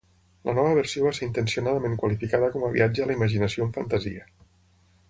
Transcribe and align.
La 0.47 0.53
nova 0.59 0.71
versió 0.79 1.03
va 1.07 1.11
ser 1.17 1.27
intencionadament 1.27 1.99
qualificada 2.01 2.51
com 2.57 2.67
a 2.67 2.73
viatge 2.79 3.05
a 3.05 3.09
la 3.13 3.19
imaginació 3.21 3.69
amb 3.69 3.81
fantasia. 3.81 4.29